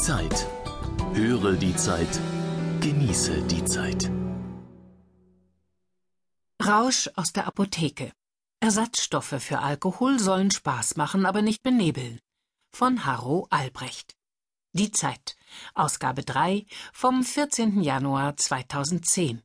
[0.00, 0.48] Zeit.
[1.12, 2.08] Höre die Zeit.
[2.80, 4.10] Genieße die Zeit.
[6.64, 8.10] Rausch aus der Apotheke.
[8.60, 12.18] Ersatzstoffe für Alkohol sollen Spaß machen, aber nicht benebeln.
[12.74, 14.16] Von Harro Albrecht.
[14.72, 15.36] Die Zeit.
[15.74, 16.64] Ausgabe 3
[16.94, 17.82] vom 14.
[17.82, 19.42] Januar 2010.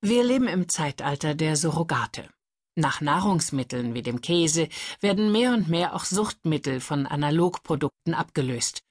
[0.00, 2.28] Wir leben im Zeitalter der Surrogate.
[2.74, 4.68] Nach Nahrungsmitteln wie dem Käse
[5.00, 8.82] werden mehr und mehr auch Suchtmittel von Analogprodukten abgelöst.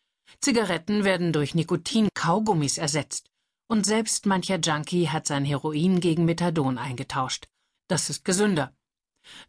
[0.43, 3.29] Zigaretten werden durch Nikotin-Kaugummis ersetzt.
[3.69, 7.47] Und selbst mancher Junkie hat sein Heroin gegen Methadon eingetauscht.
[7.87, 8.73] Das ist gesünder.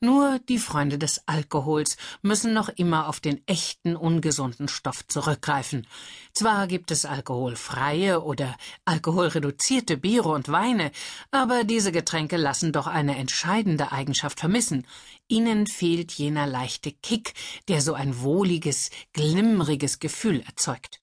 [0.01, 5.87] Nur die Freunde des Alkohols müssen noch immer auf den echten ungesunden Stoff zurückgreifen.
[6.33, 10.91] Zwar gibt es alkoholfreie oder alkoholreduzierte Biere und Weine,
[11.31, 14.87] aber diese Getränke lassen doch eine entscheidende Eigenschaft vermissen.
[15.29, 17.35] Ihnen fehlt jener leichte Kick,
[17.69, 21.02] der so ein wohliges, glimmriges Gefühl erzeugt.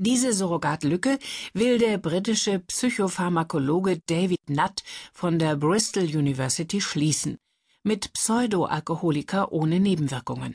[0.00, 1.18] Diese Surrogatlücke
[1.54, 7.36] will der britische Psychopharmakologe David Nutt von der Bristol University schließen,
[7.82, 10.54] mit Pseudoalkoholiker ohne Nebenwirkungen.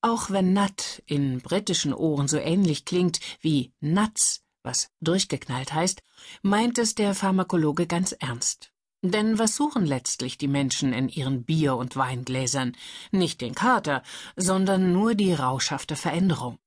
[0.00, 6.02] Auch wenn Nutt in britischen Ohren so ähnlich klingt wie Nuts, was durchgeknallt heißt,
[6.42, 8.72] meint es der Pharmakologe ganz ernst.
[9.00, 12.76] Denn was suchen letztlich die Menschen in ihren Bier- und Weingläsern?
[13.12, 14.02] Nicht den Kater,
[14.34, 16.58] sondern nur die rauschhafte Veränderung.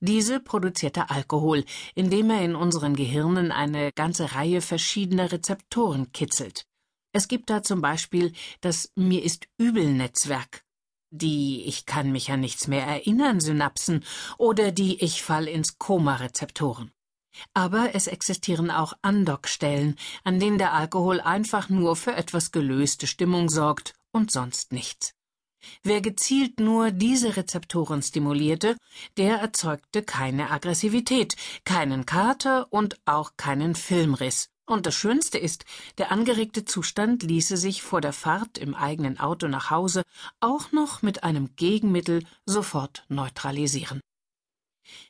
[0.00, 6.66] Diese produziert der Alkohol, indem er in unseren Gehirnen eine ganze Reihe verschiedener Rezeptoren kitzelt.
[7.12, 10.64] Es gibt da zum Beispiel das Mir ist übel Netzwerk,
[11.10, 14.04] die Ich kann mich an nichts mehr erinnern Synapsen
[14.36, 16.92] oder die Ich fall ins Koma Rezeptoren.
[17.54, 23.48] Aber es existieren auch Andockstellen, an denen der Alkohol einfach nur für etwas gelöste Stimmung
[23.48, 25.14] sorgt und sonst nichts.
[25.82, 28.76] Wer gezielt nur diese Rezeptoren stimulierte,
[29.16, 34.48] der erzeugte keine Aggressivität, keinen Kater und auch keinen Filmriss.
[34.66, 35.64] Und das Schönste ist,
[35.96, 40.02] der angeregte Zustand ließe sich vor der Fahrt im eigenen Auto nach Hause
[40.40, 44.00] auch noch mit einem Gegenmittel sofort neutralisieren.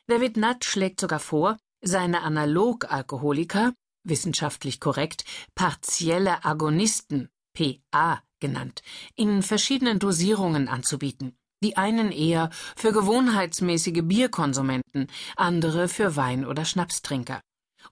[0.07, 5.25] David Nutt schlägt sogar vor, seine Analogalkoholiker, wissenschaftlich korrekt,
[5.55, 8.81] partielle Agonisten, PA genannt,
[9.15, 11.35] in verschiedenen Dosierungen anzubieten.
[11.61, 17.41] Die einen eher für gewohnheitsmäßige Bierkonsumenten, andere für Wein- oder Schnapstrinker.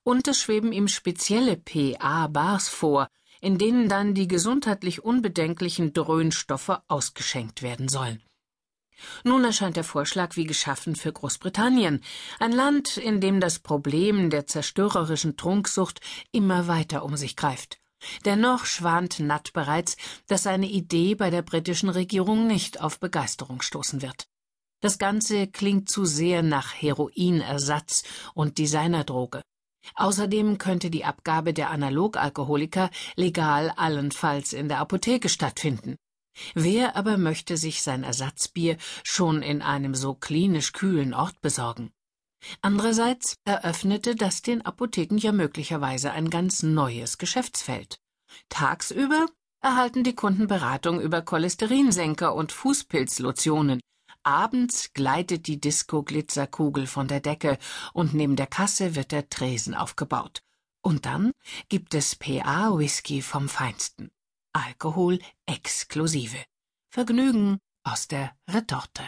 [0.04, 3.08] Und es schweben ihm spezielle PA-Bars vor,
[3.42, 8.22] in denen dann die gesundheitlich unbedenklichen Dröhnstoffe ausgeschenkt werden sollen.
[9.24, 12.04] Nun erscheint der Vorschlag wie geschaffen für Großbritannien,
[12.40, 17.80] ein Land, in dem das Problem der zerstörerischen Trunksucht immer weiter um sich greift.
[18.26, 19.98] Dennoch schwant Nutt bereits,
[20.28, 24.28] dass seine Idee bei der britischen Regierung nicht auf Begeisterung stoßen wird.
[24.82, 28.04] Das Ganze klingt zu sehr nach Heroinersatz
[28.34, 29.42] und Designerdroge.
[29.96, 35.96] Außerdem könnte die Abgabe der Analogalkoholiker legal allenfalls in der Apotheke stattfinden.
[36.54, 41.92] Wer aber möchte sich sein Ersatzbier schon in einem so klinisch kühlen Ort besorgen?
[42.62, 48.00] Andererseits eröffnete das den Apotheken ja möglicherweise ein ganz neues Geschäftsfeld.
[48.50, 49.26] Tagsüber
[49.62, 53.80] erhalten die Kunden Beratung über Cholesterinsenker und Fußpilzlotionen.
[54.24, 57.58] Abends gleitet die Disco-Glitzerkugel von der Decke
[57.94, 60.42] und neben der Kasse wird der Tresen aufgebaut.
[60.82, 61.32] Und dann
[61.70, 64.10] gibt es PA-Whisky vom Feinsten.
[64.54, 66.44] Alkohol exklusive.
[66.90, 69.04] Vergnügen aus der Retorte.